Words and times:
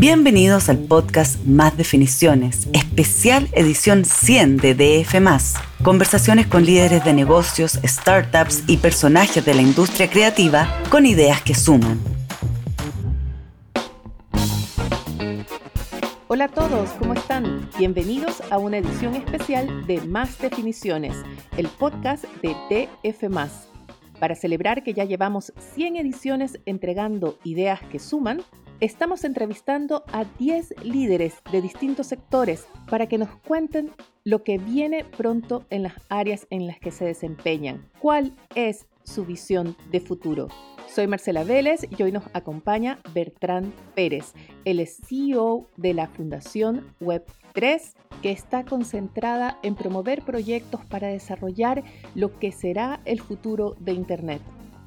Bienvenidos 0.00 0.68
al 0.68 0.78
podcast 0.78 1.44
Más 1.44 1.76
Definiciones, 1.76 2.68
especial 2.72 3.48
edición 3.50 4.04
100 4.04 4.58
de 4.58 4.74
DF. 4.76 5.16
Conversaciones 5.82 6.46
con 6.46 6.64
líderes 6.64 7.04
de 7.04 7.12
negocios, 7.12 7.80
startups 7.84 8.62
y 8.68 8.76
personajes 8.76 9.44
de 9.44 9.54
la 9.54 9.62
industria 9.62 10.08
creativa 10.08 10.68
con 10.88 11.04
ideas 11.04 11.42
que 11.42 11.56
suman. 11.56 11.98
Hola 16.28 16.44
a 16.44 16.48
todos, 16.48 16.90
¿cómo 16.90 17.14
están? 17.14 17.68
Bienvenidos 17.76 18.40
a 18.52 18.58
una 18.58 18.78
edición 18.78 19.16
especial 19.16 19.84
de 19.88 20.00
Más 20.02 20.38
Definiciones, 20.38 21.16
el 21.56 21.66
podcast 21.66 22.24
de 22.40 22.54
DF. 23.02 23.24
Para 24.20 24.36
celebrar 24.36 24.84
que 24.84 24.94
ya 24.94 25.02
llevamos 25.02 25.52
100 25.74 25.96
ediciones 25.96 26.60
entregando 26.66 27.36
ideas 27.42 27.80
que 27.90 27.98
suman, 27.98 28.44
Estamos 28.80 29.24
entrevistando 29.24 30.04
a 30.12 30.24
10 30.38 30.84
líderes 30.84 31.34
de 31.50 31.60
distintos 31.60 32.06
sectores 32.06 32.68
para 32.88 33.08
que 33.08 33.18
nos 33.18 33.28
cuenten 33.38 33.90
lo 34.22 34.44
que 34.44 34.58
viene 34.58 35.04
pronto 35.04 35.64
en 35.70 35.82
las 35.82 35.94
áreas 36.08 36.46
en 36.50 36.68
las 36.68 36.78
que 36.78 36.92
se 36.92 37.04
desempeñan. 37.04 37.90
¿Cuál 37.98 38.36
es 38.54 38.86
su 39.02 39.24
visión 39.24 39.76
de 39.90 39.98
futuro? 39.98 40.46
Soy 40.86 41.08
Marcela 41.08 41.42
Vélez 41.42 41.88
y 41.90 42.00
hoy 42.04 42.12
nos 42.12 42.22
acompaña 42.34 43.00
Bertrand 43.12 43.72
Pérez, 43.96 44.32
el 44.64 44.86
CEO 44.86 45.66
de 45.76 45.94
la 45.94 46.06
Fundación 46.06 46.94
Web3, 47.00 47.94
que 48.22 48.30
está 48.30 48.64
concentrada 48.64 49.58
en 49.64 49.74
promover 49.74 50.22
proyectos 50.22 50.86
para 50.86 51.08
desarrollar 51.08 51.82
lo 52.14 52.38
que 52.38 52.52
será 52.52 53.00
el 53.06 53.20
futuro 53.20 53.74
de 53.80 53.92
Internet. 53.92 54.40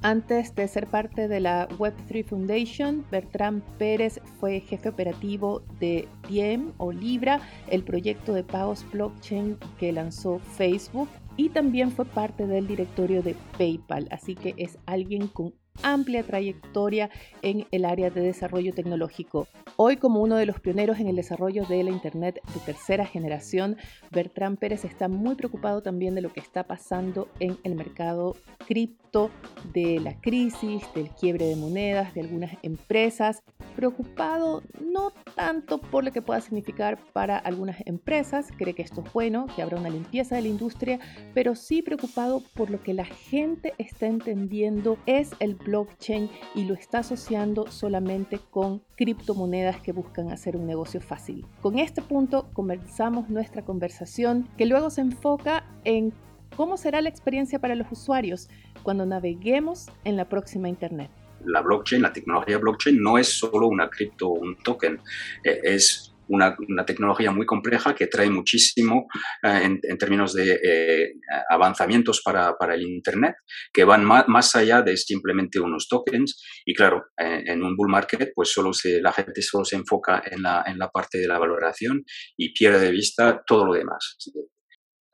Antes 0.04 0.52
de 0.56 0.66
ser 0.66 0.88
parte 0.88 1.28
de 1.28 1.38
la 1.38 1.68
Web3 1.78 2.24
Foundation, 2.24 3.04
Bertrand 3.12 3.62
Pérez 3.78 4.20
fue 4.40 4.58
jefe 4.58 4.88
operativo 4.88 5.62
de 5.78 6.08
Diem 6.28 6.72
o 6.78 6.90
Libra, 6.90 7.40
el 7.68 7.84
proyecto 7.84 8.32
de 8.32 8.42
pagos 8.42 8.84
blockchain 8.90 9.58
que 9.78 9.92
lanzó 9.92 10.40
Facebook, 10.40 11.08
y 11.36 11.50
también 11.50 11.92
fue 11.92 12.04
parte 12.04 12.48
del 12.48 12.66
directorio 12.66 13.22
de 13.22 13.36
PayPal, 13.56 14.08
así 14.10 14.34
que 14.34 14.54
es 14.56 14.76
alguien 14.86 15.28
con 15.28 15.54
amplia 15.82 16.22
trayectoria 16.22 17.10
en 17.42 17.66
el 17.70 17.84
área 17.84 18.10
de 18.10 18.20
desarrollo 18.20 18.72
tecnológico. 18.72 19.48
Hoy, 19.76 19.96
como 19.96 20.20
uno 20.20 20.36
de 20.36 20.46
los 20.46 20.60
pioneros 20.60 20.98
en 21.00 21.08
el 21.08 21.16
desarrollo 21.16 21.64
de 21.64 21.82
la 21.82 21.90
Internet 21.90 22.40
de 22.54 22.60
tercera 22.60 23.06
generación, 23.06 23.76
Bertrand 24.10 24.58
Pérez 24.58 24.84
está 24.84 25.08
muy 25.08 25.34
preocupado 25.34 25.82
también 25.82 26.14
de 26.14 26.22
lo 26.22 26.32
que 26.32 26.40
está 26.40 26.64
pasando 26.64 27.28
en 27.40 27.58
el 27.64 27.74
mercado 27.74 28.36
cripto, 28.66 29.30
de 29.74 30.00
la 30.00 30.18
crisis, 30.20 30.82
del 30.94 31.10
quiebre 31.10 31.46
de 31.46 31.56
monedas, 31.56 32.14
de 32.14 32.22
algunas 32.22 32.52
empresas. 32.62 33.42
Preocupado 33.76 34.62
no 34.80 35.12
tanto 35.34 35.78
por 35.78 36.04
lo 36.04 36.12
que 36.12 36.22
pueda 36.22 36.40
significar 36.40 36.98
para 37.12 37.36
algunas 37.36 37.76
empresas, 37.86 38.48
cree 38.56 38.74
que 38.74 38.82
esto 38.82 39.02
es 39.04 39.12
bueno, 39.12 39.46
que 39.54 39.62
habrá 39.62 39.78
una 39.78 39.90
limpieza 39.90 40.36
de 40.36 40.42
la 40.42 40.48
industria, 40.48 40.98
pero 41.34 41.54
sí 41.54 41.82
preocupado 41.82 42.42
por 42.54 42.70
lo 42.70 42.82
que 42.82 42.94
la 42.94 43.04
gente 43.04 43.74
está 43.78 44.06
entendiendo 44.06 44.98
es 45.06 45.32
el 45.40 45.56
blockchain 45.64 46.30
y 46.54 46.64
lo 46.64 46.74
está 46.74 46.98
asociando 46.98 47.66
solamente 47.70 48.40
con 48.50 48.82
criptomonedas 48.96 49.80
que 49.80 49.92
buscan 49.92 50.30
hacer 50.30 50.56
un 50.56 50.66
negocio 50.66 51.00
fácil. 51.00 51.44
Con 51.60 51.78
este 51.78 52.02
punto 52.02 52.48
comenzamos 52.52 53.28
nuestra 53.28 53.62
conversación 53.62 54.48
que 54.56 54.66
luego 54.66 54.90
se 54.90 55.00
enfoca 55.00 55.64
en 55.84 56.12
cómo 56.56 56.76
será 56.76 57.00
la 57.00 57.08
experiencia 57.08 57.58
para 57.58 57.74
los 57.74 57.90
usuarios 57.90 58.48
cuando 58.82 59.06
naveguemos 59.06 59.88
en 60.04 60.16
la 60.16 60.28
próxima 60.28 60.68
Internet 60.68 61.10
la 61.44 61.60
blockchain, 61.60 62.02
la 62.02 62.12
tecnología 62.12 62.58
blockchain 62.58 63.02
no 63.02 63.18
es 63.18 63.28
solo 63.28 63.66
una 63.68 63.88
cripto, 63.88 64.28
un 64.28 64.56
token, 64.56 65.00
eh, 65.44 65.60
es 65.64 66.11
una, 66.32 66.56
tecnología 66.86 67.30
muy 67.30 67.46
compleja 67.46 67.94
que 67.94 68.06
trae 68.06 68.30
muchísimo 68.30 69.06
eh, 69.42 69.78
en, 69.82 69.98
términos 69.98 70.32
de 70.32 70.58
eh, 70.62 71.12
avanzamientos 71.48 72.22
para, 72.24 72.54
el 72.74 72.82
Internet, 72.82 73.34
que 73.72 73.84
van 73.84 74.04
más, 74.04 74.56
allá 74.56 74.82
de 74.82 74.96
simplemente 74.96 75.60
unos 75.60 75.88
tokens. 75.88 76.42
Y 76.64 76.74
claro, 76.74 77.04
eh, 77.18 77.44
en 77.46 77.62
un 77.62 77.76
bull 77.76 77.90
market, 77.90 78.32
pues 78.34 78.52
solo 78.52 78.72
se, 78.72 79.00
la 79.00 79.12
gente 79.12 79.42
solo 79.42 79.64
se 79.64 79.76
enfoca 79.76 80.22
en 80.24 80.42
la, 80.42 80.64
en 80.66 80.78
la 80.78 80.88
parte 80.88 81.18
de 81.18 81.28
la 81.28 81.38
valoración 81.38 82.02
y 82.36 82.52
pierde 82.52 82.86
de 82.86 82.90
vista 82.90 83.42
todo 83.46 83.66
lo 83.66 83.74
demás. 83.74 84.16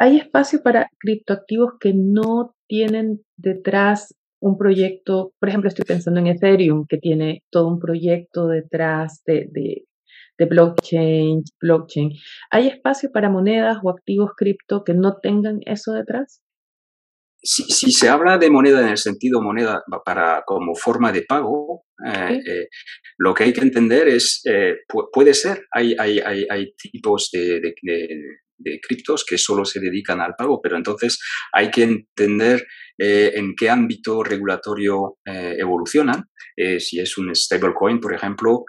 ¿Hay 0.00 0.16
espacio 0.16 0.62
para 0.62 0.88
criptoactivos 1.00 1.72
que 1.80 1.92
no 1.94 2.54
tienen 2.68 3.22
detrás 3.36 4.14
un 4.40 4.56
proyecto, 4.56 5.32
por 5.40 5.48
ejemplo, 5.48 5.68
estoy 5.68 5.84
pensando 5.84 6.20
en 6.20 6.28
Ethereum, 6.28 6.86
que 6.88 6.98
tiene 6.98 7.42
todo 7.50 7.66
un 7.66 7.80
proyecto 7.80 8.46
detrás 8.46 9.22
de, 9.26 9.48
de 9.50 9.87
blockchain, 10.46 11.42
blockchain. 11.60 12.10
¿Hay 12.50 12.68
espacio 12.68 13.10
para 13.12 13.30
monedas 13.30 13.78
o 13.82 13.90
activos 13.90 14.30
cripto 14.36 14.84
que 14.84 14.94
no 14.94 15.18
tengan 15.20 15.60
eso 15.66 15.92
detrás? 15.92 16.42
Si, 17.40 17.92
se 17.92 18.08
habla 18.08 18.36
de 18.36 18.50
moneda 18.50 18.82
en 18.82 18.88
el 18.88 18.96
sentido 18.96 19.40
moneda 19.40 19.84
para 20.04 20.42
como 20.44 20.74
forma 20.74 21.12
de 21.12 21.22
pago, 21.22 21.84
eh, 22.04 22.40
eh, 22.44 22.68
lo 23.16 23.32
que 23.32 23.44
hay 23.44 23.52
que 23.52 23.60
entender 23.60 24.08
es, 24.08 24.42
eh, 24.44 24.74
puede 25.12 25.34
ser, 25.34 25.66
hay, 25.70 25.94
hay, 25.98 26.18
hay, 26.18 26.74
tipos 26.74 27.30
de, 27.32 27.60
de 27.60 27.74
criptos 28.82 29.24
que 29.24 29.38
solo 29.38 29.64
se 29.64 29.80
dedican 29.80 30.20
al 30.20 30.34
pago, 30.36 30.60
pero 30.62 30.76
entonces 30.76 31.18
hay 31.52 31.70
que 31.70 31.84
entender 31.84 32.66
eh, 33.00 33.30
en 33.36 33.54
qué 33.54 33.70
ámbito 33.70 34.24
regulatorio 34.24 35.18
eh, 35.24 35.54
evolucionan. 35.58 36.24
Eh, 36.56 36.80
si 36.80 36.98
es 36.98 37.16
un 37.16 37.32
stablecoin, 37.32 38.00
por 38.00 38.12
ejemplo, 38.12 38.64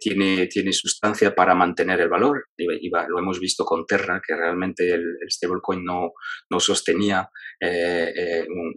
tiene, 0.00 0.46
tiene 0.46 0.72
sustancia 0.72 1.34
para 1.34 1.56
mantener 1.56 2.00
el 2.00 2.08
valor. 2.08 2.44
Y, 2.56 2.88
lo 2.88 3.18
hemos 3.18 3.40
visto 3.40 3.64
con 3.64 3.84
Terra, 3.84 4.22
que 4.24 4.36
realmente 4.36 4.92
el, 4.92 5.02
stablecoin 5.28 5.84
no, 5.84 6.12
no 6.48 6.60
sostenía 6.60 7.28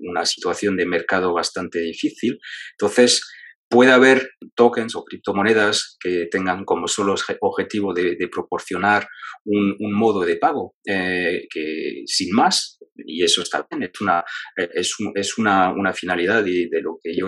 una 0.09 0.25
situación 0.25 0.75
de 0.75 0.87
mercado 0.87 1.33
bastante 1.33 1.79
difícil. 1.79 2.39
Entonces, 2.71 3.21
Puede 3.71 3.91
haber 3.93 4.31
tokens 4.53 4.95
o 4.95 5.05
criptomonedas 5.05 5.97
que 5.97 6.27
tengan 6.29 6.65
como 6.65 6.89
solo 6.89 7.15
objetivo 7.39 7.93
de, 7.93 8.17
proporcionar 8.29 9.07
un, 9.45 9.77
modo 9.93 10.25
de 10.25 10.35
pago 10.35 10.75
eh, 10.85 11.47
que 11.49 12.03
sin 12.05 12.35
más, 12.35 12.77
y 12.97 13.23
eso 13.23 13.41
está 13.41 13.65
bien, 13.71 13.83
es 13.83 14.01
una, 14.01 14.25
es, 14.57 14.93
es 15.15 15.37
una, 15.37 15.71
una, 15.71 15.93
finalidad 15.93 16.43
de, 16.43 16.67
de, 16.69 16.81
lo 16.81 16.97
que 17.01 17.15
yo 17.15 17.27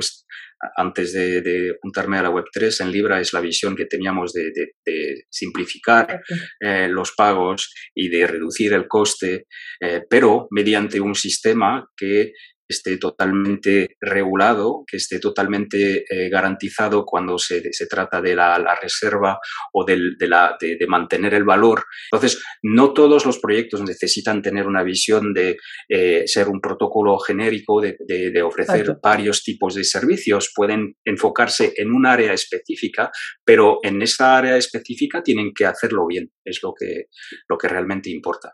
antes 0.75 1.13
de, 1.13 1.41
de, 1.41 1.75
juntarme 1.81 2.17
a 2.17 2.23
la 2.23 2.31
Web3 2.31 2.81
en 2.81 2.91
Libra 2.91 3.19
es 3.19 3.33
la 3.33 3.41
visión 3.41 3.75
que 3.75 3.85
teníamos 3.85 4.33
de, 4.33 4.51
de 4.85 5.25
simplificar 5.29 6.21
eh, 6.59 6.87
los 6.89 7.13
pagos 7.13 7.73
y 7.95 8.09
de 8.09 8.27
reducir 8.27 8.73
el 8.73 8.87
coste, 8.87 9.47
eh, 9.79 10.01
pero 10.09 10.47
mediante 10.51 10.99
un 10.99 11.15
sistema 11.15 11.87
que 11.95 12.33
esté 12.73 12.97
totalmente 12.97 13.95
regulado, 14.01 14.83
que 14.85 14.97
esté 14.97 15.19
totalmente 15.19 16.03
eh, 16.09 16.29
garantizado 16.29 17.05
cuando 17.05 17.37
se, 17.37 17.61
trata 17.89 18.21
de 18.21 18.35
la, 18.35 18.77
reserva 18.81 19.39
o 19.71 19.85
de, 19.85 19.97
la, 20.27 20.57
de, 20.59 20.77
mantener 20.87 21.33
el 21.33 21.43
valor. 21.43 21.85
Entonces, 22.11 22.43
no 22.61 22.93
todos 22.93 23.25
los 23.25 23.39
proyectos 23.39 23.81
necesitan 23.81 24.41
tener 24.41 24.67
una 24.67 24.83
visión 24.83 25.33
de 25.33 25.57
eh, 25.89 26.23
ser 26.25 26.49
un 26.49 26.59
protocolo 26.59 27.17
genérico, 27.19 27.81
de, 27.81 27.95
ofrecer 28.43 28.97
varios 29.01 29.43
tipos 29.43 29.75
de 29.75 29.83
servicios. 29.83 30.51
Pueden 30.53 30.95
enfocarse 31.05 31.73
en 31.77 31.91
un 31.91 32.05
área 32.05 32.33
específica, 32.33 33.11
pero 33.45 33.79
en 33.83 34.01
esa 34.01 34.37
área 34.37 34.57
específica 34.57 35.23
tienen 35.23 35.53
que 35.53 35.65
hacerlo 35.65 36.05
bien, 36.07 36.31
es 36.43 36.59
lo 36.61 36.73
que, 36.77 37.05
lo 37.47 37.57
que 37.57 37.67
realmente 37.67 38.09
importa 38.09 38.53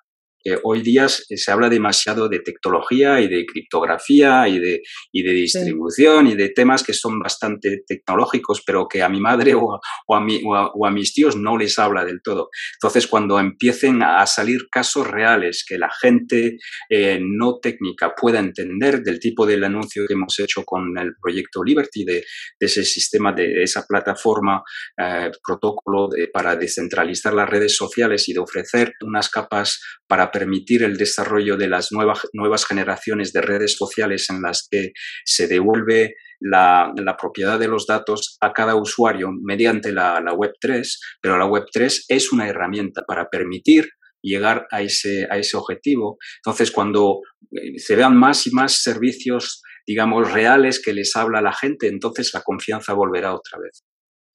hoy 0.64 0.82
día 0.82 1.08
se 1.10 1.52
habla 1.52 1.70
demasiado 1.70 2.30
de 2.30 2.40
tecnología 2.40 3.20
y 3.20 3.28
de 3.28 3.46
criptografía 3.46 4.48
y 4.48 4.60
de, 4.60 4.82
y 5.12 5.24
de 5.24 5.34
distribución 5.34 6.28
y 6.28 6.36
de 6.36 6.50
temas 6.50 6.84
que 6.84 6.94
son 6.94 7.20
bastante 7.20 7.84
tecnológicos, 7.86 8.64
pero 8.66 8.88
que 8.88 9.02
a 9.02 9.10
mi 9.10 9.20
madre 9.20 9.54
o 9.56 9.76
a, 9.76 9.80
o 10.08 10.16
a, 10.16 10.22
mi, 10.22 10.42
o 10.44 10.86
a, 10.86 10.92
mis 10.92 11.14
tíos 11.14 11.36
no 11.36 11.58
les 11.58 11.78
habla 11.80 12.06
del 12.06 12.22
todo. 12.22 12.50
Entonces, 12.82 13.08
cuando 13.08 13.40
empiecen 13.40 14.02
a 14.04 14.26
salir 14.26 14.68
casos 14.72 15.08
reales 15.08 15.66
que 15.68 15.78
la 15.78 15.90
gente 16.02 16.58
eh, 16.90 17.20
no 17.22 17.60
técnica 17.60 18.14
pueda 18.16 18.40
entender 18.40 19.02
del 19.02 19.20
tipo 19.20 19.46
del 19.46 19.64
anuncio 19.64 20.06
que 20.08 20.14
hemos 20.14 20.40
hecho 20.40 20.64
con 20.64 20.98
el 20.98 21.14
proyecto 21.22 21.64
Liberty, 21.64 22.06
de, 22.06 22.24
ese 22.60 22.84
sistema, 22.84 23.32
de 23.34 23.64
esa 23.64 23.86
plataforma, 23.88 24.62
eh, 24.98 25.32
protocolo 25.44 26.10
para 26.34 26.56
descentralizar 26.56 27.34
las 27.34 27.50
redes 27.50 27.76
sociales 27.76 28.28
y 28.30 28.34
de 28.34 28.40
ofrecer 28.40 28.94
unas 29.02 29.30
capas 29.30 29.80
para 30.08 30.29
permitir 30.32 30.84
el 30.84 30.98
desarrollo 30.98 31.58
de 31.58 31.68
las 31.68 31.92
nuevas, 31.92 32.22
nuevas 32.34 32.66
generaciones 32.66 33.34
de 33.34 33.42
redes 33.42 33.76
sociales 33.76 34.30
en 34.30 34.42
las 34.42 34.68
que 34.70 34.92
se 35.26 35.48
devuelve 35.48 36.16
la, 36.40 37.16
propiedad 37.20 37.60
de 37.60 37.68
los 37.68 37.86
datos 37.86 38.38
a 38.42 38.54
cada 38.54 38.76
usuario 38.76 39.30
mediante 39.32 39.92
la, 39.92 40.22
Web3, 40.22 40.88
pero 41.22 41.38
la 41.38 41.46
Web3 41.46 42.06
es 42.08 42.32
una 42.32 42.48
herramienta 42.48 43.04
para 43.08 43.30
permitir 43.30 43.90
llegar 44.22 44.68
a 44.72 44.82
ese, 44.82 45.28
a 45.30 45.38
ese 45.38 45.58
objetivo. 45.58 46.18
Entonces, 46.44 46.72
cuando 46.72 47.22
eh, 47.52 47.78
se 47.78 47.96
vean 47.96 48.18
más 48.18 48.48
y 48.48 48.52
más 48.52 48.84
servicios, 48.84 49.62
digamos, 49.88 50.32
reales 50.32 50.82
que 50.84 50.94
les 50.94 51.16
habla 51.16 51.42
la 51.42 51.54
gente, 51.54 51.88
entonces 51.88 52.32
la 52.34 52.42
confianza 52.42 52.94
volverá 52.94 53.34
otra 53.34 53.60
vez. 53.60 53.84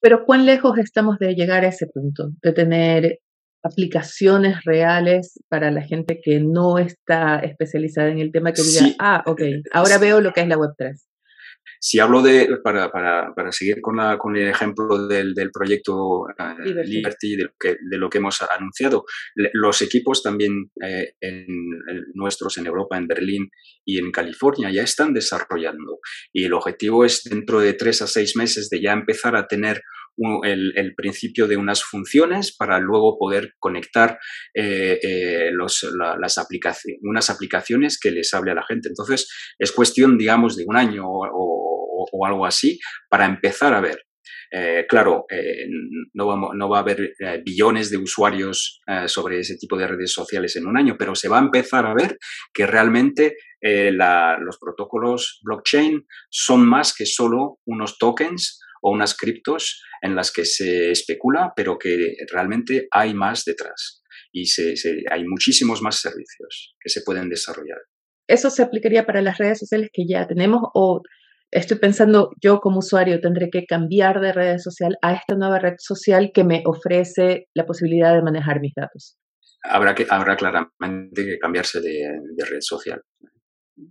Pero 0.01 0.25
¿cuán 0.27 0.45
lejos 0.45 0.77
estamos 0.79 1.19
de 1.19 1.35
llegar 1.35 1.65
a 1.65 1.69
ese 1.69 1.87
punto? 1.87 2.31
De 2.43 2.53
tener 2.53 3.21
aplicaciones 3.65 4.63
reales 4.65 5.41
para 5.49 5.71
la 5.71 5.83
gente 5.83 6.21
que 6.23 6.39
no 6.41 6.79
está 6.79 7.39
especializada 7.39 8.09
en 8.11 8.19
el 8.19 8.31
tema 8.31 8.53
que 8.53 8.63
diga, 8.63 8.95
ah, 8.99 9.23
ok, 9.27 9.41
ahora 9.73 9.99
veo 9.99 10.21
lo 10.21 10.33
que 10.33 10.43
es 10.43 10.49
la 10.49 10.57
Web3. 10.57 10.95
Si 11.81 11.99
hablo 11.99 12.23
de, 12.23 12.59
para, 12.63 12.91
para, 12.91 13.35
para 13.35 13.53
seguir 13.53 13.81
con, 13.83 13.97
la, 13.97 14.17
con 14.17 14.37
el 14.37 14.49
ejemplo 14.49 15.07
del, 15.07 15.35
del 15.35 15.51
proyecto 15.51 16.21
uh, 16.21 16.63
Liberty, 16.85 17.37
de, 17.37 17.45
lo 17.45 17.51
que, 17.59 17.77
de 17.79 17.99
lo 17.99 18.09
que 18.09 18.19
hemos 18.19 18.41
anunciado, 18.41 19.05
los 19.35 19.83
equipos 19.83 20.23
también 20.23 20.71
eh, 20.83 21.13
en, 21.21 21.47
en, 21.47 22.05
nuestros 22.15 22.57
en 22.57 22.67
Europa, 22.67 22.97
en 22.97 23.07
Berlín 23.07 23.51
y 23.85 23.99
en 23.99 24.11
California 24.13 24.71
ya 24.71 24.83
están 24.83 25.13
desarrollando. 25.13 25.99
Y 26.33 26.45
el 26.45 26.55
objetivo 26.55 27.05
es 27.05 27.23
dentro 27.25 27.61
de 27.61 27.75
tres 27.75 28.01
a 28.01 28.07
seis 28.07 28.35
meses 28.35 28.71
de 28.71 28.81
ya 28.81 28.93
empezar 28.93 29.37
a 29.37 29.47
tener 29.47 29.83
el, 30.17 30.95
principio 30.97 31.47
de 31.47 31.57
unas 31.57 31.83
funciones 31.83 32.55
para 32.57 32.79
luego 32.79 33.19
poder 33.19 33.55
conectar 33.59 34.19
eh, 34.55 34.99
eh, 35.03 35.51
las 35.53 36.39
aplicaciones, 36.39 37.01
unas 37.03 37.31
aplicaciones 37.31 37.99
que 38.01 38.11
les 38.11 38.33
hable 38.35 38.53
a 38.53 38.55
la 38.55 38.65
gente. 38.67 38.89
Entonces, 38.89 39.29
es 39.59 39.73
cuestión, 39.73 40.17
digamos, 40.17 40.57
de 40.57 40.65
un 40.67 40.77
año 40.77 41.05
o, 41.07 42.27
algo 42.27 42.47
así 42.47 42.79
para 43.09 43.27
empezar 43.27 43.75
a 43.75 43.81
ver. 43.81 44.05
Eh, 44.51 44.87
claro, 44.89 45.27
no, 46.13 46.27
vamos, 46.27 46.51
no, 46.55 46.69
va 46.69 46.79
a 46.79 46.81
haber 46.81 47.13
billones 47.45 47.91
de 47.91 47.97
usuarios 47.97 48.81
sobre 49.07 49.41
ese 49.41 49.57
tipo 49.57 49.77
de 49.77 49.89
redes 49.89 50.13
sociales 50.13 50.55
en 50.57 50.67
un 50.67 50.77
año, 50.77 50.97
pero 50.97 51.15
se 51.15 51.29
va 51.29 51.39
a 51.39 51.43
empezar 51.43 51.87
a 51.87 51.95
ver 51.95 52.17
que 52.53 52.67
realmente 52.67 53.37
los 53.61 54.59
protocolos 54.59 55.41
blockchain 55.43 56.07
son 56.31 56.67
más 56.67 56.95
que 56.95 57.05
solo 57.05 57.59
unos 57.67 57.99
tokens 57.99 58.61
o 58.85 58.91
unas 58.91 59.17
criptos 59.17 59.83
en 60.03 60.15
las 60.15 60.31
que 60.31 60.45
se 60.45 60.91
especula, 60.91 61.53
pero 61.57 61.79
que 61.79 62.17
realmente 62.31 62.87
hay 62.91 63.15
más 63.15 63.45
detrás 63.45 64.03
y 64.31 64.45
se, 64.47 64.77
se, 64.77 65.03
hay 65.11 65.25
muchísimos 65.25 65.81
más 65.81 66.01
servicios 66.01 66.77
que 66.79 66.91
se 66.91 67.01
pueden 67.03 67.31
desarrollar. 67.31 67.79
¿Eso 68.29 68.51
se 68.51 68.63
aplicaría 68.63 69.07
para 69.07 69.23
las 69.23 69.39
redes 69.39 69.61
sociales 69.61 69.89
que 69.91 70.05
ya 70.07 70.27
tenemos 70.27 70.61
o 70.75 71.01
estoy 71.51 71.79
pensando 71.79 72.31
yo 72.43 72.61
como 72.61 72.79
usuario 72.79 73.21
tendré 73.21 73.49
que 73.51 73.65
cambiar 73.65 74.21
de 74.21 74.33
red 74.33 74.59
social 74.59 74.97
a 75.01 75.15
esta 75.15 75.35
nueva 75.35 75.59
red 75.59 75.77
social 75.79 76.31
que 76.35 76.45
me 76.45 76.63
ofrece 76.67 77.47
la 77.55 77.65
posibilidad 77.65 78.15
de 78.15 78.23
manejar 78.23 78.61
mis 78.61 78.75
datos? 78.75 79.17
Habrá, 79.63 79.95
que, 79.95 80.07
habrá 80.11 80.37
claramente 80.37 81.25
que 81.25 81.39
cambiarse 81.39 81.81
de, 81.81 82.19
de 82.37 82.45
red 82.45 82.61
social 82.61 83.01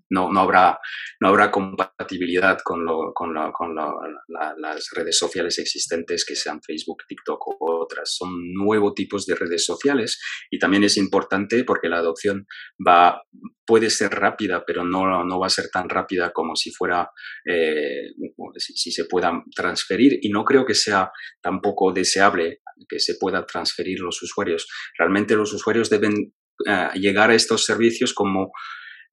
no, 0.09 0.31
no, 0.31 0.39
habrá, 0.39 0.79
no 1.19 1.27
habrá 1.29 1.51
compatibilidad 1.51 2.59
con, 2.63 2.85
lo, 2.85 3.13
con, 3.13 3.33
lo, 3.33 3.51
con 3.51 3.75
las 3.75 4.89
redes 4.95 5.17
sociales 5.17 5.59
existentes 5.59 6.25
que 6.25 6.35
sean 6.35 6.61
Facebook, 6.61 7.03
TikTok 7.07 7.47
o 7.47 7.81
otras. 7.81 8.15
Son 8.15 8.53
nuevos 8.53 8.93
tipos 8.93 9.25
de 9.25 9.35
redes 9.35 9.65
sociales 9.65 10.21
y 10.49 10.59
también 10.59 10.83
es 10.83 10.97
importante 10.97 11.63
porque 11.63 11.89
la 11.89 11.97
adopción 11.97 12.45
va, 12.85 13.21
puede 13.65 13.89
ser 13.89 14.11
rápida, 14.11 14.63
pero 14.65 14.83
no, 14.83 15.23
no 15.23 15.39
va 15.39 15.47
a 15.47 15.49
ser 15.49 15.69
tan 15.71 15.89
rápida 15.89 16.31
como 16.31 16.55
si 16.55 16.71
fuera, 16.71 17.09
eh, 17.45 18.11
si, 18.57 18.91
se 18.91 19.05
pueda 19.05 19.43
transferir 19.55 20.19
y 20.21 20.29
no 20.29 20.43
creo 20.43 20.65
que 20.65 20.75
sea 20.75 21.11
tampoco 21.41 21.91
deseable 21.91 22.61
que 22.87 22.99
se 22.99 23.15
pueda 23.15 23.45
transferir 23.45 23.99
los 23.99 24.21
usuarios. 24.21 24.67
Realmente 24.97 25.35
los 25.35 25.53
usuarios 25.53 25.89
deben 25.89 26.33
uh, 26.67 26.97
llegar 26.97 27.29
a 27.29 27.35
estos 27.35 27.65
servicios 27.65 28.13
como 28.13 28.51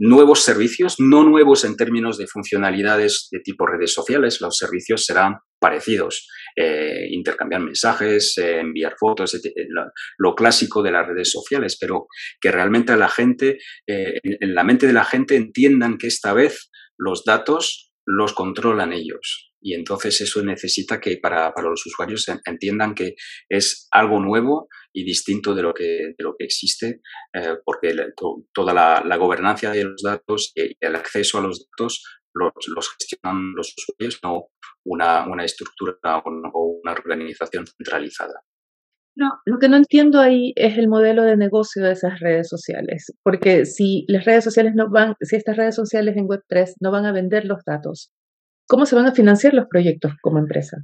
nuevos 0.00 0.43
servicios, 0.43 0.97
no 0.99 1.25
nuevos 1.25 1.64
en 1.64 1.76
términos 1.76 2.17
de 2.17 2.26
funcionalidades 2.26 3.29
de 3.31 3.41
tipo 3.41 3.67
redes 3.67 3.93
sociales, 3.93 4.41
los 4.41 4.56
servicios 4.56 5.05
serán 5.05 5.37
parecidos, 5.61 6.26
eh, 6.56 7.06
intercambiar 7.11 7.61
mensajes, 7.61 8.37
eh, 8.38 8.61
enviar 8.61 8.94
fotos, 8.99 9.35
etc., 9.35 9.52
lo, 9.69 9.85
lo, 10.17 10.35
clásico 10.35 10.82
de 10.82 10.93
las 10.93 11.06
redes 11.06 11.31
sociales, 11.31 11.76
pero 11.79 12.06
que 12.41 12.50
realmente 12.50 12.97
la 12.97 13.11
gente, 13.11 13.58
eh, 13.87 14.14
en, 14.23 14.37
en 14.41 14.55
la 14.55 14.64
mente 14.64 14.87
de 14.87 14.94
la 14.94 15.05
gente 15.05 15.37
entiendan 15.37 15.99
que 15.99 16.06
esta 16.06 16.32
vez 16.32 16.70
los 16.97 17.25
datos 17.25 17.93
los 18.06 18.32
controlan 18.32 18.94
ellos, 18.94 19.50
y 19.61 19.75
entonces 19.75 20.21
eso 20.21 20.43
necesita 20.43 21.01
que 21.01 21.19
para, 21.19 21.53
para, 21.53 21.69
los 21.69 21.85
usuarios 21.87 22.27
entiendan 22.47 22.95
que 22.95 23.15
es 23.49 23.89
algo 23.91 24.21
nuevo 24.21 24.69
y 24.93 25.05
distinto 25.05 25.55
de 25.55 25.62
lo 25.62 25.75
que, 25.75 26.15
de 26.17 26.25
lo 26.25 26.35
que 26.39 26.45
existe, 26.45 27.01
eh, 27.35 27.57
porque 27.65 27.95
la, 27.95 28.11
to, 28.17 28.45
toda 28.53 28.73
la, 28.73 29.03
la, 29.05 29.17
gobernanza 29.17 29.71
de 29.71 29.85
los 29.85 30.03
datos 30.03 30.53
y 30.55 30.73
el 30.81 30.97
acceso 30.97 31.39
a 31.39 31.43
los 31.43 31.67
datos 31.71 32.03
los, 32.35 32.53
los 32.75 32.89
gestionan 32.91 33.53
los 33.55 33.75
usuarios, 33.77 34.19
no 34.23 34.47
una, 34.85 35.27
una 35.29 35.45
estructura 35.45 36.23
o 36.55 36.81
una 36.83 36.93
organización 36.93 37.67
centralizada. 37.67 38.43
No, 39.17 39.29
lo 39.45 39.59
que 39.59 39.69
no 39.69 39.77
entiendo 39.77 40.21
ahí 40.21 40.53
es 40.57 40.79
el 40.79 40.89
modelo 40.89 41.25
de 41.25 41.37
negocio 41.37 41.83
de 41.83 41.93
esas 41.93 42.21
redes 42.21 42.49
sociales, 42.49 43.12
porque 43.23 43.67
si 43.67 44.05
las 44.09 44.25
redes 44.25 44.45
sociales 44.45 44.73
no 44.75 44.89
van, 44.89 45.15
si 45.21 45.37
estas 45.37 45.57
redes 45.57 45.75
sociales 45.75 46.17
en 46.17 46.27
Web3 46.27 46.75
no 46.81 46.91
van 46.91 47.07
a 47.07 47.12
vender 47.12 47.45
los 47.45 47.62
datos, 47.67 48.11
¿Cómo 48.71 48.87
se 48.87 48.95
van 48.95 49.07
a 49.07 49.13
financiar 49.13 49.53
los 49.53 49.67
proyectos 49.69 50.13
como 50.23 50.39
empresa? 50.39 50.77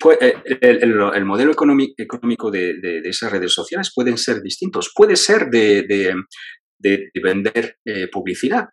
Pues, 0.00 0.18
el, 0.20 0.36
el, 0.60 1.00
el, 1.14 1.24
modelo 1.24 1.50
económico 1.50 2.50
de, 2.50 3.00
esas 3.04 3.32
redes 3.32 3.52
sociales 3.52 3.90
pueden 3.92 4.16
ser 4.16 4.40
distintos. 4.40 4.92
Puede 4.94 5.16
ser 5.16 5.50
de, 5.50 5.82
de 5.82 7.10
vender 7.20 7.76
eh, 7.84 8.06
publicidad, 8.06 8.66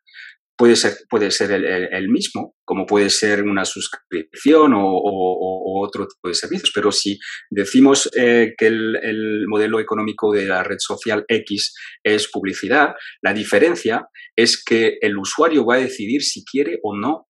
puede 0.56 0.76
ser, 0.76 0.94
puede 1.10 1.32
ser 1.32 1.52
el, 1.52 2.10
mismo, 2.10 2.56
como 2.64 2.86
puede 2.86 3.10
ser 3.10 3.44
una 3.44 3.66
suscripción 3.66 4.74
o, 4.76 5.82
otro 5.82 6.08
tipo 6.08 6.30
de 6.30 6.36
servicios. 6.36 6.72
Pero 6.74 6.92
si 6.92 7.18
decimos 7.50 8.10
eh, 8.16 8.54
que 8.58 8.68
el, 8.68 9.46
modelo 9.48 9.80
económico 9.80 10.32
de 10.32 10.46
la 10.46 10.64
red 10.64 10.78
social 10.80 11.26
X 11.28 11.74
es 12.04 12.30
publicidad, 12.32 12.94
la 13.22 13.34
diferencia 13.34 14.08
es 14.36 14.64
que 14.64 14.98
el 15.02 15.18
usuario 15.18 15.66
va 15.66 15.76
a 15.76 15.80
decidir 15.80 16.22
si 16.22 16.44
quiere 16.46 16.80
o 16.84 16.96
no 16.96 17.28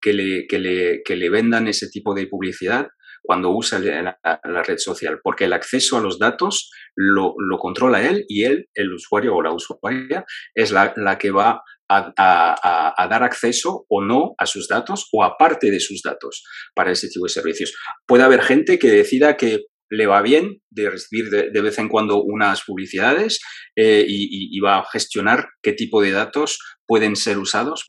que 0.00 0.12
le, 0.12 0.46
que 0.46 0.58
le, 0.58 1.02
que 1.04 1.16
le 1.16 1.30
vendan 1.30 1.68
ese 1.68 1.88
tipo 1.88 2.14
de 2.14 2.26
publicidad 2.26 2.88
cuando 3.22 3.50
usa 3.50 3.78
la, 3.78 4.62
red 4.62 4.78
social, 4.78 5.20
porque 5.22 5.44
el 5.44 5.52
acceso 5.52 5.98
a 5.98 6.00
los 6.00 6.18
datos 6.18 6.70
lo, 6.94 7.34
lo, 7.36 7.58
controla 7.58 8.08
él 8.08 8.24
y 8.28 8.44
él, 8.44 8.68
el 8.74 8.92
usuario 8.92 9.34
o 9.34 9.42
la 9.42 9.52
usuaria, 9.52 10.24
es 10.54 10.72
la, 10.72 10.94
la 10.96 11.18
que 11.18 11.30
va 11.30 11.60
a, 11.90 12.12
a, 12.16 12.94
a, 12.96 13.08
dar 13.08 13.22
acceso 13.22 13.84
o 13.88 14.02
no 14.02 14.34
a 14.38 14.46
sus 14.46 14.68
datos 14.68 15.08
o 15.12 15.24
aparte 15.24 15.70
de 15.70 15.80
sus 15.80 16.00
datos 16.02 16.44
para 16.74 16.92
ese 16.92 17.08
tipo 17.08 17.26
de 17.26 17.30
servicios. 17.30 17.74
Puede 18.06 18.22
haber 18.22 18.42
gente 18.42 18.78
que 18.78 18.88
decida 18.88 19.36
que 19.36 19.64
le 19.90 20.06
va 20.06 20.22
bien 20.22 20.60
de 20.70 20.90
recibir 20.90 21.30
de, 21.30 21.60
vez 21.60 21.78
en 21.78 21.88
cuando 21.88 22.22
unas 22.22 22.62
publicidades 22.62 23.40
eh, 23.76 24.04
y, 24.06 24.58
va 24.60 24.78
a 24.78 24.86
gestionar 24.90 25.48
qué 25.62 25.72
tipo 25.72 26.02
de 26.02 26.10
datos 26.10 26.58
pueden 26.86 27.16
ser 27.16 27.38
usados 27.38 27.84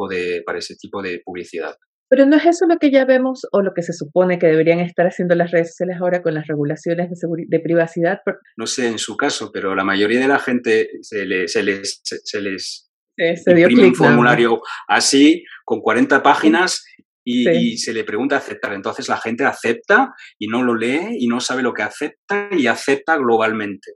para 0.45 0.59
ese 0.59 0.75
tipo 0.75 1.01
de 1.01 1.21
publicidad. 1.23 1.75
Pero 2.09 2.25
no 2.25 2.35
es 2.35 2.45
eso 2.45 2.65
lo 2.65 2.77
que 2.77 2.91
ya 2.91 3.05
vemos 3.05 3.45
o 3.51 3.61
lo 3.61 3.73
que 3.73 3.83
se 3.83 3.93
supone 3.93 4.39
que 4.39 4.47
deberían 4.47 4.79
estar 4.79 5.05
haciendo 5.05 5.35
las 5.35 5.51
redes 5.51 5.69
sociales 5.69 5.97
ahora 6.01 6.21
con 6.21 6.33
las 6.33 6.47
regulaciones 6.47 7.09
de, 7.09 7.45
de 7.47 7.59
privacidad. 7.59 8.19
No 8.57 8.65
sé 8.65 8.87
en 8.87 8.97
su 8.97 9.15
caso, 9.15 9.51
pero 9.53 9.75
la 9.75 9.83
mayoría 9.83 10.19
de 10.19 10.27
la 10.27 10.39
gente 10.39 10.89
se, 11.01 11.25
le, 11.25 11.47
se 11.47 11.61
les, 11.61 12.01
se, 12.03 12.17
se 12.23 12.41
les 12.41 12.89
sí, 13.15 13.37
se 13.37 13.51
imprime 13.51 13.87
un 13.87 13.95
formulario 13.95 14.49
¿no? 14.49 14.61
así, 14.87 15.43
con 15.63 15.81
40 15.81 16.23
páginas, 16.23 16.83
y, 17.23 17.43
sí. 17.43 17.51
y, 17.51 17.77
se 17.77 17.93
le 17.93 18.03
pregunta 18.03 18.37
aceptar. 18.37 18.73
Entonces 18.73 19.07
la 19.07 19.17
gente 19.17 19.45
acepta 19.45 20.13
y 20.39 20.47
no 20.47 20.63
lo 20.63 20.75
lee 20.75 21.17
y 21.19 21.27
no 21.27 21.39
sabe 21.39 21.61
lo 21.61 21.73
que 21.73 21.83
acepta 21.83 22.49
y 22.51 22.65
acepta 22.65 23.17
globalmente. 23.17 23.91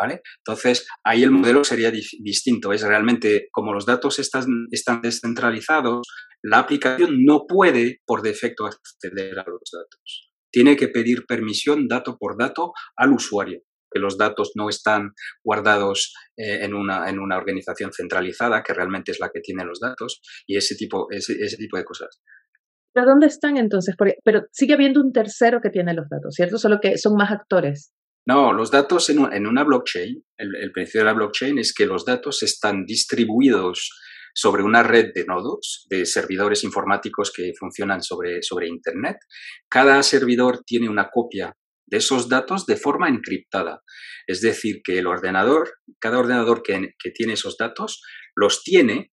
¿Vale? 0.00 0.22
Entonces, 0.38 0.86
ahí 1.04 1.22
el 1.22 1.30
modelo 1.30 1.62
sería 1.62 1.90
di 1.90 2.00
distinto. 2.20 2.72
Es 2.72 2.82
realmente 2.82 3.48
como 3.52 3.74
los 3.74 3.84
datos 3.84 4.18
están, 4.18 4.46
descentralizados, 5.02 6.06
la 6.42 6.60
aplicación 6.60 7.22
no 7.22 7.44
puede 7.46 7.98
por 8.06 8.22
defecto 8.22 8.64
acceder 8.64 9.38
a 9.38 9.44
los 9.46 9.60
datos. 9.70 10.30
Tiene 10.50 10.76
que 10.76 10.88
pedir 10.88 11.26
permisión 11.26 11.86
dato 11.86 12.16
por 12.18 12.38
dato 12.38 12.72
al 12.96 13.12
usuario, 13.12 13.60
que 13.92 14.00
los 14.00 14.16
datos 14.16 14.52
no 14.54 14.70
están 14.70 15.10
guardados 15.44 16.14
eh, 16.38 16.64
en, 16.64 16.72
una, 16.72 17.36
organización 17.36 17.92
centralizada, 17.92 18.62
que 18.62 18.72
realmente 18.72 19.12
es 19.12 19.20
la 19.20 19.30
que 19.32 19.40
tiene 19.40 19.66
los 19.66 19.80
datos, 19.80 20.22
y 20.46 20.56
ese 20.56 20.76
tipo, 20.76 21.08
ese, 21.10 21.34
tipo 21.58 21.76
de 21.76 21.84
cosas. 21.84 22.22
¿Pero 22.94 23.06
dónde 23.06 23.26
están 23.26 23.58
entonces? 23.58 23.94
Pero 24.24 24.46
sigue 24.50 24.74
habiendo 24.74 25.00
un 25.02 25.12
tercero 25.12 25.60
que 25.62 25.68
tiene 25.68 25.92
los 25.92 26.08
datos, 26.08 26.34
¿cierto? 26.34 26.56
Solo 26.56 26.78
que 26.80 26.96
son 26.96 27.14
más 27.16 27.30
actores. 27.30 27.92
No, 28.26 28.52
los 28.52 28.70
datos 28.70 29.08
en, 29.10 29.46
una 29.46 29.64
blockchain, 29.64 30.24
el, 30.36 30.56
el, 30.56 30.72
principio 30.72 31.00
de 31.00 31.06
la 31.06 31.14
blockchain 31.14 31.58
es 31.58 31.72
que 31.74 31.86
los 31.86 32.04
datos 32.04 32.42
están 32.42 32.84
distribuidos 32.84 33.90
sobre 34.34 34.62
una 34.62 34.82
red 34.82 35.12
de 35.14 35.24
nodos, 35.24 35.86
de 35.88 36.06
servidores 36.06 36.64
informáticos 36.64 37.32
que 37.34 37.52
funcionan 37.58 38.02
sobre, 38.02 38.42
sobre 38.42 38.68
Internet. 38.68 39.16
Cada 39.68 40.02
servidor 40.02 40.62
tiene 40.64 40.88
una 40.88 41.10
copia 41.10 41.56
de 41.86 41.98
esos 41.98 42.28
datos 42.28 42.66
de 42.66 42.76
forma 42.76 43.08
encriptada. 43.08 43.82
Es 44.26 44.40
decir, 44.40 44.80
que 44.84 44.98
el 44.98 45.06
ordenador, 45.06 45.72
cada 45.98 46.18
ordenador 46.18 46.62
que, 46.62 46.94
que 46.98 47.10
tiene 47.10 47.32
esos 47.32 47.56
datos, 47.56 48.02
los 48.36 48.62
tiene 48.62 49.12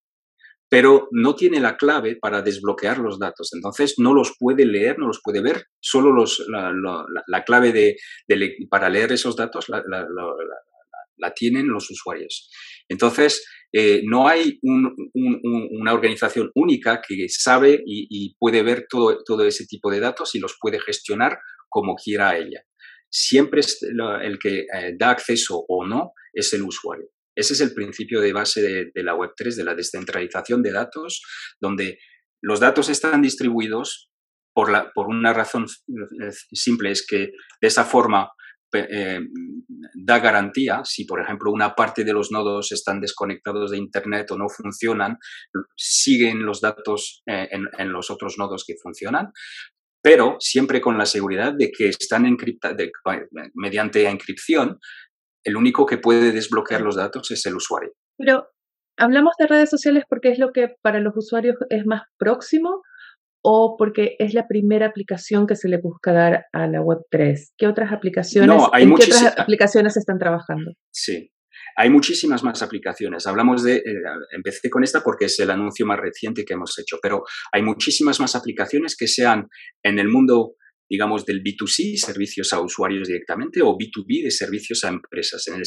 pero 0.70 1.08
no 1.12 1.36
tiene 1.36 1.60
la 1.60 1.78
clave 1.78 2.18
para 2.20 2.42
desbloquear 2.42 3.00
los 3.00 3.20
datos. 3.20 3.52
Entonces 3.54 3.96
no 3.98 4.14
los 4.14 4.36
puede 4.38 4.66
leer, 4.66 5.00
no 5.00 5.08
los 5.08 5.22
puede 5.24 5.42
ver, 5.42 5.66
solo 5.80 6.12
los, 6.12 6.46
la, 6.50 7.44
clave 7.46 7.72
de, 7.72 7.96
para 8.70 8.90
leer 8.90 9.14
esos 9.14 9.36
datos 9.36 9.68
la, 9.70 11.34
tienen 11.34 11.68
los 11.68 11.90
usuarios. 11.90 12.50
Entonces, 12.90 13.46
eh, 13.72 14.02
no 14.06 14.28
hay 14.28 14.60
una 14.62 15.94
organización 15.94 16.52
única 16.56 17.02
que 17.06 17.28
sabe 17.30 17.82
y, 17.86 18.36
puede 18.38 18.62
ver 18.62 18.88
todo, 18.90 19.18
todo, 19.26 19.46
ese 19.46 19.66
tipo 19.66 19.90
de 19.90 20.00
datos 20.00 20.36
y 20.36 20.40
los 20.40 20.58
puede 20.60 20.80
gestionar 20.80 21.38
como 21.70 21.96
quiera 21.96 22.38
ella. 22.38 22.62
Siempre 23.10 23.62
el 24.22 24.38
que 24.38 24.60
eh, 24.60 24.96
da 24.98 25.12
acceso 25.12 25.64
o 25.68 25.86
no 25.86 26.12
es 26.34 26.54
el 26.54 26.64
usuario. 26.64 27.08
Ese 27.38 27.54
es 27.54 27.62
el 27.62 27.74
principio 27.76 28.20
de 28.20 28.34
base 28.34 28.90
de, 28.94 29.04
la 29.04 29.14
Web3, 29.14 29.56
de 29.56 29.64
la 29.64 29.76
descentralización 29.76 30.64
de 30.64 30.72
datos, 30.72 31.22
donde 31.62 32.00
los 32.42 32.60
datos 32.60 32.90
están 32.90 33.22
distribuidos 33.22 34.10
por, 34.56 34.72
la, 34.72 34.92
por 34.92 35.08
una 35.08 35.34
razón 35.34 35.66
eh, 35.88 36.32
simple, 36.52 36.90
es 36.90 37.06
que 37.08 37.18
de 37.62 37.68
esa 37.68 37.86
forma 37.86 38.32
eh, 38.74 39.20
da 39.94 40.20
garantía, 40.20 40.82
si 40.84 41.06
por 41.06 41.22
ejemplo 41.22 41.52
una 41.52 41.76
parte 41.76 42.04
de 42.04 42.12
los 42.12 42.32
nodos 42.32 42.72
están 42.72 43.00
desconectados 43.00 43.70
de 43.70 43.78
Internet 43.78 44.32
o 44.32 44.38
no 44.38 44.50
funcionan, 44.50 45.18
siguen 45.76 46.44
los 46.44 46.60
datos 46.60 47.22
eh, 47.28 47.50
en, 47.52 47.92
los 47.92 48.10
otros 48.10 48.40
nodos 48.40 48.64
que 48.66 48.74
funcionan, 48.82 49.32
pero 50.02 50.38
siempre 50.40 50.82
con 50.82 50.98
la 50.98 51.06
seguridad 51.06 51.54
de 51.54 51.72
que 51.72 51.90
están 51.90 52.26
encriptados 52.26 52.90
mediante 53.54 54.10
encripción, 54.10 54.80
el 55.48 55.56
único 55.56 55.86
que 55.86 55.98
puede 55.98 56.34
desbloquear 56.34 56.82
los 56.82 56.98
datos 56.98 57.32
es 57.32 57.46
el 57.46 57.56
usuario. 57.56 57.94
Pero 58.18 58.48
hablamos 58.98 59.34
de 59.40 59.48
redes 59.48 59.70
sociales 59.70 60.04
porque 60.10 60.30
es 60.30 60.40
lo 60.40 60.52
que 60.52 60.76
para 60.82 61.00
los 61.00 61.16
usuarios 61.16 61.56
es 61.70 61.86
más 61.86 62.02
próximo 62.18 62.82
o 63.42 63.78
porque 63.78 64.18
es 64.20 64.34
la 64.34 64.46
primera 64.46 64.88
aplicación 64.88 65.48
que 65.48 65.56
se 65.56 65.70
le 65.70 65.78
busca 65.78 66.12
dar 66.12 66.46
a 66.52 66.68
la 66.68 66.82
Web3? 66.82 67.54
¿Qué 67.58 67.66
otras 67.66 67.94
aplicaciones, 67.94 68.62
¿en 68.74 68.96
qué 68.96 69.04
otras 69.06 69.36
aplicaciones 69.38 69.96
están 69.96 70.20
trabajando? 70.20 70.74
Sí, 70.92 71.32
hay 71.78 71.90
muchísimas 71.90 72.44
más 72.44 72.62
aplicaciones. 72.62 73.26
Hablamos 73.26 73.64
de, 73.64 73.78
eh, 73.78 73.84
empecé 74.32 74.70
con 74.70 74.84
esta 74.84 75.02
porque 75.02 75.26
es 75.26 75.40
el 75.40 75.50
anuncio 75.50 75.86
más 75.86 75.98
reciente 75.98 76.44
que 76.44 76.56
hemos 76.56 76.78
hecho, 76.78 76.98
pero 77.02 77.24
hay 77.54 77.62
muchísimas 77.62 78.20
más 78.20 78.36
aplicaciones 78.36 78.98
que 78.98 79.08
sean 79.08 79.48
en 79.82 79.98
el 79.98 80.10
mundo 80.10 80.56
digamos, 80.90 81.26
del 81.26 81.44
B2C, 81.44 81.98
servicios 81.98 82.54
a 82.54 82.62
usuarios 82.62 83.08
directamente, 83.08 83.62
o 83.62 83.78
B2B, 83.78 84.24
de 84.24 84.32
servicios 84.32 84.84
a 84.84 84.90
empresas. 84.90 85.48
En 85.48 85.56
el, 85.56 85.64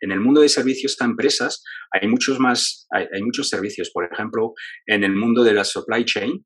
en 0.00 0.12
el 0.12 0.20
mundo 0.20 0.40
de 0.40 0.48
servicios 0.48 0.96
a 1.00 1.04
empresas 1.04 1.62
hay 1.90 2.08
muchos 2.08 2.38
más, 2.38 2.86
hay, 2.90 3.22
muchos 3.22 3.48
servicios. 3.48 3.90
Por 3.92 4.08
ejemplo, 4.10 4.52
en 4.86 5.04
el 5.04 5.14
mundo 5.14 5.44
de 5.44 5.54
la 5.54 5.64
supply 5.64 6.04
chain, 6.04 6.44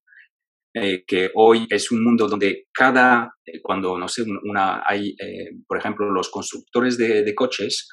eh, 0.74 1.04
que 1.06 1.30
hoy 1.34 1.66
es 1.70 1.90
un 1.90 2.04
mundo 2.04 2.28
donde 2.28 2.66
cada, 2.72 3.32
eh, 3.44 3.60
cuando, 3.62 3.98
no 3.98 4.06
sé, 4.06 4.22
una, 4.42 4.82
hay, 4.84 5.14
eh, 5.18 5.50
por 5.66 5.78
ejemplo, 5.78 6.10
los 6.10 6.30
constructores 6.30 6.98
de, 6.98 7.22
de 7.22 7.34
coches, 7.34 7.88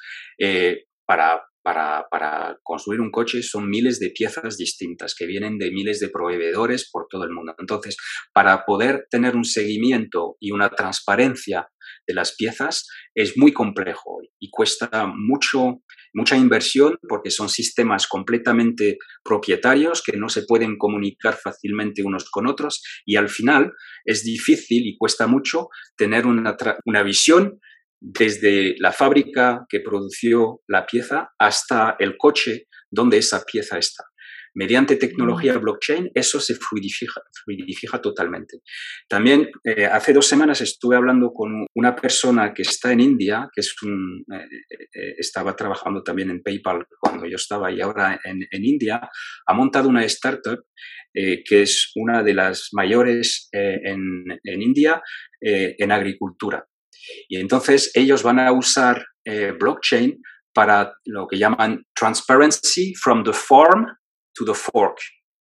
para 1.06 1.40
para, 1.66 2.58
construir 2.62 3.00
un 3.00 3.10
coche 3.10 3.42
son 3.42 3.68
miles 3.68 3.98
de 3.98 4.10
piezas 4.10 4.56
distintas 4.56 5.16
que 5.16 5.26
vienen 5.26 5.58
de 5.58 5.72
miles 5.72 5.98
de 5.98 6.08
proveedores 6.08 6.88
por 6.88 7.08
todo 7.10 7.24
el 7.24 7.32
mundo. 7.32 7.56
Entonces, 7.58 7.96
para 8.32 8.64
poder 8.64 9.06
tener 9.10 9.34
un 9.34 9.44
seguimiento 9.44 10.36
y 10.38 10.52
una 10.52 10.70
transparencia 10.70 11.68
de 12.06 12.14
las 12.14 12.36
piezas 12.36 12.86
es 13.14 13.36
muy 13.36 13.52
complejo 13.52 14.20
y 14.38 14.48
cuesta 14.50 15.08
mucho, 15.12 15.82
mucha 16.14 16.36
inversión 16.36 16.98
porque 17.08 17.30
son 17.30 17.48
sistemas 17.48 18.06
completamente 18.06 18.98
propietarios 19.24 20.02
que 20.04 20.16
no 20.16 20.28
se 20.28 20.44
pueden 20.44 20.78
comunicar 20.78 21.34
fácilmente 21.34 22.04
unos 22.04 22.30
con 22.30 22.46
otros 22.46 22.80
y 23.04 23.16
al 23.16 23.28
final 23.28 23.72
es 24.04 24.22
difícil 24.22 24.86
y 24.86 24.96
cuesta 24.96 25.26
mucho 25.26 25.68
tener 25.96 26.26
una, 26.26 26.56
una 26.84 27.02
visión 27.02 27.58
desde 28.06 28.76
la 28.78 28.92
fábrica 28.92 29.66
que 29.68 29.80
produció 29.80 30.60
la 30.68 30.86
pieza 30.86 31.30
hasta 31.38 31.96
el 31.98 32.16
coche 32.16 32.68
donde 32.88 33.18
esa 33.18 33.42
pieza 33.44 33.78
está. 33.78 34.04
Mediante 34.54 34.96
tecnología 34.96 35.58
blockchain, 35.58 36.12
eso 36.14 36.40
se 36.40 36.54
fluidifica, 36.54 38.00
totalmente. 38.00 38.58
También 39.06 39.50
eh, 39.64 39.84
hace 39.84 40.14
dos 40.14 40.26
semanas 40.26 40.62
estuve 40.62 40.96
hablando 40.96 41.32
con 41.34 41.66
una 41.74 41.94
persona 41.94 42.54
que 42.54 42.62
está 42.62 42.92
en 42.92 43.00
India, 43.00 43.50
que 43.52 43.60
es 43.60 43.74
un, 43.82 44.24
eh, 44.32 44.46
eh, 44.70 45.14
estaba 45.18 45.54
trabajando 45.54 46.02
también 46.02 46.30
en 46.30 46.42
PayPal 46.42 46.86
cuando 46.98 47.26
yo 47.26 47.36
estaba 47.36 47.70
y 47.70 47.82
ahora 47.82 48.18
en, 48.24 48.64
India, 48.64 49.00
ha 49.46 49.52
montado 49.52 49.90
una 49.90 50.04
startup 50.04 50.64
que 51.12 51.62
es 51.62 51.92
una 51.94 52.22
de 52.22 52.34
las 52.34 52.68
mayores 52.72 53.48
en, 53.50 54.24
en, 54.44 54.62
India 54.62 55.02
en 55.40 55.90
agricultura. 55.90 56.66
Y 57.28 57.38
entonces 57.38 57.90
ellos 57.94 58.22
van 58.22 58.40
a 58.40 58.52
usar 58.52 59.04
eh, 59.24 59.52
blockchain 59.58 60.20
para 60.54 60.94
lo 61.04 61.26
que 61.26 61.38
llaman 61.38 61.84
transparency 61.94 62.94
from 62.94 63.24
the 63.24 63.32
farm 63.32 63.86
to 64.34 64.44
the 64.44 64.54
fork. 64.54 64.98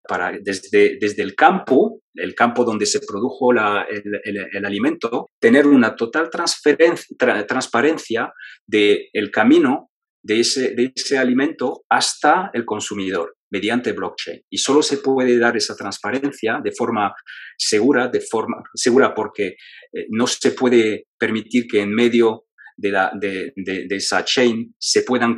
Para 0.06 0.32
desde, 0.42 0.98
desde 1.00 1.22
el 1.22 1.34
campo, 1.34 2.02
el 2.14 2.34
campo 2.34 2.64
donde 2.64 2.84
se 2.84 3.00
produjo 3.00 3.52
el, 3.52 4.64
alimento, 4.64 5.30
tener 5.40 5.66
una 5.66 5.96
total 5.96 6.28
transparencia 6.30 8.32
del 8.66 9.30
camino 9.32 9.90
de 10.22 10.40
ese, 10.40 10.74
de 10.74 10.92
ese 10.94 11.16
alimento 11.16 11.84
hasta 11.88 12.50
el 12.52 12.64
consumidor 12.64 13.34
mediante 13.54 13.92
blockchain. 13.92 14.40
Y 14.50 14.58
solo 14.58 14.82
se 14.82 14.98
puede 14.98 15.38
dar 15.38 15.56
esa 15.56 15.76
transparencia 15.76 16.60
de 16.62 16.72
forma 16.72 17.14
segura, 17.56 18.08
de 18.08 18.20
forma 18.20 18.56
segura 18.74 19.14
porque 19.14 19.46
eh, 19.92 20.06
no 20.10 20.26
se 20.26 20.50
puede 20.50 21.06
permitir 21.16 21.66
que 21.70 21.80
en 21.80 21.94
medio 21.94 22.46
de, 22.76 22.90
la, 22.90 23.12
de, 23.14 23.52
esa 23.90 24.24
chain 24.24 24.74
se 24.76 25.02
puedan 25.02 25.36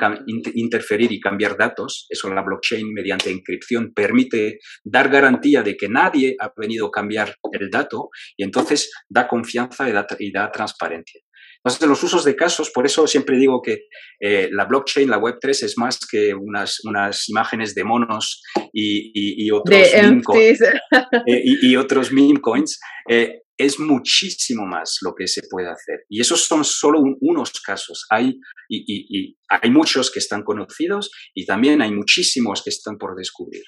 interferir 0.54 1.12
y 1.12 1.20
cambiar 1.20 1.58
datos. 1.58 2.06
Eso 2.08 2.32
la 2.32 2.42
blockchain 2.42 2.90
mediante 2.90 3.30
inscripción 3.30 3.92
permite 3.94 4.58
dar 4.82 5.10
garantía 5.10 5.62
de 5.62 5.76
que 5.76 5.88
nadie 5.88 6.36
ha 6.40 6.50
venido 6.56 6.86
a 6.86 6.90
cambiar 6.90 7.34
el 7.52 7.68
dato 7.68 8.08
y 8.36 8.44
entonces 8.44 8.90
da 9.08 9.28
confianza 9.28 9.86
y 10.18 10.32
da 10.32 10.50
transparencia. 10.50 11.20
Entonces, 11.66 11.88
los 11.88 12.02
usos 12.04 12.24
de 12.24 12.36
casos, 12.36 12.70
por 12.70 12.86
eso 12.86 13.08
siempre 13.08 13.36
digo 13.36 13.60
que 13.60 13.88
eh, 14.20 14.48
la 14.52 14.66
blockchain, 14.66 15.10
la 15.10 15.18
Web3, 15.18 15.64
es 15.64 15.74
más 15.76 15.98
que 16.08 16.32
unas, 16.32 16.78
unas 16.84 17.28
imágenes 17.28 17.74
de 17.74 17.82
monos 17.82 18.40
y, 18.72 19.50
otros, 19.50 19.76
meme 19.92 20.22
coins, 20.22 20.62
eh, 20.62 21.42
y, 21.44 21.74
otros 21.74 22.12
meme 22.12 22.40
coins. 22.40 22.78
Eh, 23.10 23.40
es 23.58 23.80
muchísimo 23.80 24.64
más 24.64 24.98
lo 25.02 25.12
que 25.16 25.26
se 25.26 25.42
puede 25.50 25.68
hacer. 25.68 26.04
Y 26.08 26.20
esos 26.20 26.46
son 26.46 26.64
solo 26.64 27.00
unos 27.20 27.50
casos. 27.60 28.06
Hay, 28.10 28.38
y, 28.68 29.36
hay 29.48 29.70
muchos 29.70 30.12
que 30.12 30.20
están 30.20 30.44
conocidos 30.44 31.10
y 31.34 31.46
también 31.46 31.82
hay 31.82 31.90
muchísimos 31.90 32.62
que 32.62 32.70
están 32.70 32.96
por 32.96 33.16
descubrir. 33.16 33.64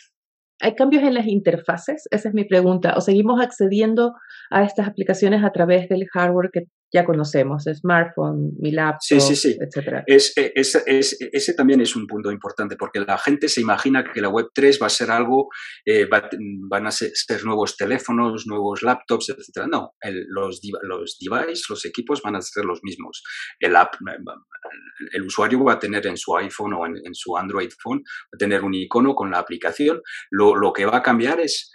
¿Hay 0.60 0.76
cambios 0.76 1.02
en 1.02 1.14
las 1.14 1.26
interfaces? 1.26 2.04
Esa 2.12 2.28
es 2.28 2.34
mi 2.34 2.44
pregunta. 2.44 2.94
¿O 2.96 3.00
seguimos 3.00 3.40
accediendo 3.40 4.12
a 4.50 4.62
estas 4.62 4.86
aplicaciones 4.86 5.42
a 5.42 5.50
través 5.50 5.88
del 5.88 6.06
hardware 6.12 6.50
que 6.52 6.62
ya 6.92 7.04
conocemos, 7.04 7.64
smartphone, 7.64 8.52
mi 8.58 8.70
laptop, 8.70 9.00
sí, 9.00 9.20
sí, 9.20 9.36
sí. 9.36 9.58
etc. 9.60 10.02
Es, 10.06 10.32
es, 10.36 11.18
ese 11.32 11.54
también 11.54 11.80
es 11.80 11.94
un 11.94 12.06
punto 12.06 12.30
importante 12.30 12.76
porque 12.76 13.00
la 13.00 13.18
gente 13.18 13.48
se 13.48 13.60
imagina 13.60 14.04
que 14.12 14.20
la 14.20 14.30
Web3 14.30 14.80
va 14.80 14.86
a 14.86 14.90
ser 14.90 15.10
algo, 15.10 15.48
eh, 15.84 16.08
van 16.08 16.86
a 16.86 16.90
ser, 16.90 17.12
nuevos 17.44 17.76
teléfonos, 17.76 18.46
nuevos 18.46 18.82
laptops, 18.82 19.30
etc. 19.30 19.66
No, 19.70 19.92
los, 20.28 20.60
los 20.82 21.18
devices, 21.20 21.66
los 21.68 21.84
equipos 21.84 22.22
van 22.22 22.36
a 22.36 22.40
ser 22.40 22.64
los 22.64 22.80
mismos. 22.82 23.22
El, 23.60 23.76
app, 23.76 23.94
el 25.12 25.22
usuario 25.22 25.62
va 25.64 25.74
a 25.74 25.78
tener 25.78 26.06
en 26.06 26.16
su 26.16 26.36
iPhone 26.36 26.72
o 26.74 26.86
en, 26.86 27.14
su 27.14 27.36
Android 27.36 27.70
phone, 27.82 27.98
va 27.98 28.36
a 28.36 28.38
tener 28.38 28.64
un 28.64 28.74
icono 28.74 29.14
con 29.14 29.30
la 29.30 29.38
aplicación. 29.38 30.00
Lo, 30.30 30.54
lo 30.54 30.72
que 30.72 30.86
va 30.86 30.98
a 30.98 31.02
cambiar 31.02 31.40
es 31.40 31.70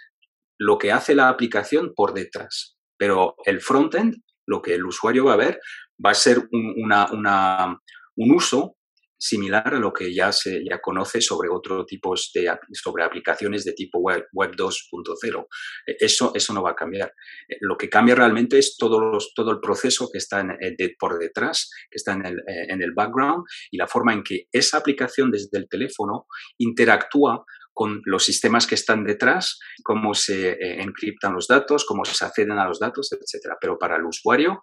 lo 0.58 0.78
que 0.78 0.90
hace 0.90 1.14
la 1.14 1.28
aplicación 1.28 1.92
por 1.94 2.14
detrás. 2.14 2.76
Pero 2.96 3.36
el 3.44 3.60
frontend 3.60 4.16
lo 4.46 4.62
que 4.62 4.74
el 4.74 4.84
usuario 4.84 5.24
va 5.26 5.34
a 5.34 5.38
ver 5.38 5.60
va 6.04 6.10
a 6.10 6.14
ser 6.14 6.38
un, 6.50 6.74
una, 6.76 7.78
un 8.16 8.30
uso 8.30 8.76
similar 9.24 9.74
a 9.74 9.78
lo 9.78 9.92
que 9.92 10.12
ya 10.12 10.32
se 10.32 10.62
ya 10.68 10.80
conoce 10.80 11.20
sobre 11.20 11.48
otros 11.48 11.86
tipos 11.86 12.30
de 12.34 12.50
sobre 12.72 13.04
aplicaciones 13.04 13.64
de 13.64 13.72
tipo 13.72 13.98
web, 13.98 14.26
web 14.32 14.50
2.0 14.50 15.46
e, 15.86 15.96
eso 15.98 16.32
eso 16.34 16.52
no 16.52 16.62
va 16.62 16.72
a 16.72 16.74
cambiar. 16.74 17.12
Eh, 17.48 17.56
lo 17.60 17.76
que 17.76 17.88
cambia 17.88 18.14
realmente 18.14 18.58
es 18.58 18.76
todo 18.76 19.00
los, 19.00 19.32
todo 19.34 19.50
el 19.52 19.60
proceso 19.60 20.08
que 20.12 20.18
está 20.18 20.44
eh, 20.60 20.94
por 20.98 21.18
detrás 21.18 21.70
que 21.90 21.96
está 21.96 22.12
en 22.12 22.26
el, 22.26 22.38
eh, 22.40 22.66
en 22.68 22.82
el 22.82 22.92
background 22.92 23.44
y 23.70 23.78
la 23.78 23.86
forma 23.86 24.12
en 24.12 24.22
que 24.22 24.46
esa 24.52 24.78
aplicación 24.78 25.30
desde 25.30 25.58
el 25.58 25.68
teléfono 25.68 26.26
interactúa 26.58 27.44
con 27.74 28.00
los 28.04 28.24
sistemas 28.24 28.66
que 28.66 28.76
están 28.76 29.04
detrás, 29.04 29.58
cómo 29.82 30.14
se 30.14 30.52
eh, 30.52 30.80
encriptan 30.80 31.34
los 31.34 31.48
datos, 31.48 31.84
cómo 31.84 32.04
se 32.04 32.24
acceden 32.24 32.52
a 32.52 32.66
los 32.66 32.78
datos, 32.78 33.12
etc. 33.12 33.54
Pero 33.60 33.78
para 33.78 33.96
el 33.96 34.04
usuario 34.04 34.60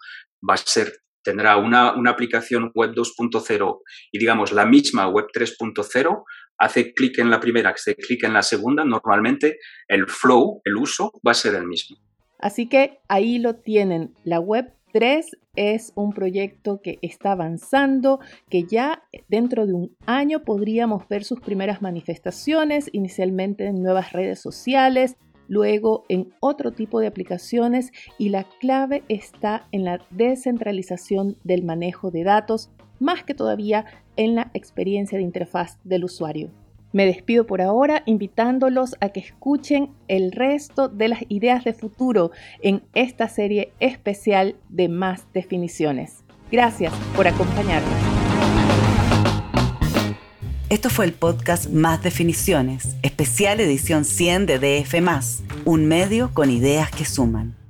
va 0.47 0.55
a 0.55 0.57
ser 0.57 0.93
tendrá 1.23 1.57
una, 1.57 1.93
una 1.93 2.11
aplicación 2.11 2.71
web 2.73 2.93
2.0 2.93 3.79
y 4.11 4.17
digamos 4.17 4.51
la 4.51 4.65
misma 4.65 5.07
web 5.07 5.27
3.0, 5.33 6.23
hace 6.57 6.93
clic 6.93 7.19
en 7.19 7.29
la 7.29 7.39
primera, 7.39 7.69
hace 7.69 7.95
clic 7.95 8.23
en 8.23 8.33
la 8.33 8.41
segunda, 8.41 8.83
normalmente 8.83 9.59
el 9.87 10.07
flow, 10.07 10.61
el 10.63 10.77
uso, 10.77 11.11
va 11.25 11.31
a 11.31 11.35
ser 11.35 11.55
el 11.55 11.67
mismo. 11.67 11.97
Así 12.39 12.67
que 12.67 12.99
ahí 13.07 13.37
lo 13.37 13.57
tienen. 13.57 14.15
La 14.23 14.39
web 14.39 14.73
3 14.91 15.37
es 15.55 15.91
un 15.95 16.13
proyecto 16.13 16.81
que 16.81 16.99
está 17.01 17.33
avanzando, 17.33 18.19
que 18.49 18.63
ya 18.63 19.03
dentro 19.27 19.65
de 19.65 19.73
un 19.73 19.95
año 20.05 20.43
podríamos 20.43 21.07
ver 21.07 21.23
sus 21.23 21.39
primeras 21.39 21.81
manifestaciones, 21.81 22.89
inicialmente 22.93 23.65
en 23.65 23.81
nuevas 23.81 24.11
redes 24.13 24.39
sociales, 24.39 25.17
luego 25.47 26.05
en 26.07 26.33
otro 26.39 26.71
tipo 26.71 26.99
de 26.99 27.07
aplicaciones 27.07 27.91
y 28.17 28.29
la 28.29 28.45
clave 28.59 29.03
está 29.09 29.67
en 29.71 29.83
la 29.83 29.99
descentralización 30.09 31.37
del 31.43 31.63
manejo 31.63 32.11
de 32.11 32.23
datos, 32.23 32.69
más 32.99 33.23
que 33.23 33.33
todavía 33.33 33.85
en 34.15 34.35
la 34.35 34.51
experiencia 34.53 35.17
de 35.17 35.23
interfaz 35.23 35.77
del 35.83 36.05
usuario. 36.05 36.51
Me 36.93 37.05
despido 37.05 37.45
por 37.45 37.61
ahora 37.61 38.03
invitándolos 38.05 38.95
a 38.99 39.09
que 39.09 39.21
escuchen 39.21 39.89
el 40.07 40.31
resto 40.31 40.89
de 40.89 41.07
las 41.07 41.23
ideas 41.29 41.63
de 41.63 41.73
futuro 41.73 42.31
en 42.61 42.83
esta 42.93 43.29
serie 43.29 43.71
especial 43.79 44.55
de 44.69 44.89
Más 44.89 45.25
Definiciones. 45.33 46.23
Gracias 46.51 46.93
por 47.15 47.27
acompañarnos. 47.27 47.93
Esto 50.69 50.89
fue 50.89 51.05
el 51.05 51.13
podcast 51.13 51.69
Más 51.69 52.01
Definiciones, 52.01 52.95
especial 53.03 53.59
edición 53.59 54.05
100 54.05 54.45
de 54.45 54.59
DF, 54.59 54.95
un 55.65 55.85
medio 55.85 56.33
con 56.33 56.49
ideas 56.49 56.91
que 56.91 57.05
suman. 57.05 57.60